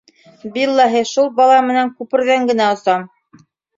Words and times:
Биллаһи, 0.53 1.03
шул 1.09 1.29
бала 1.41 1.59
менән 1.67 1.91
күперҙән 1.99 2.49
генә 2.53 2.71
осам! 2.79 3.05